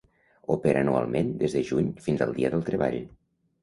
[0.55, 3.03] Opera anualment des de juny fins al Dia del Treball.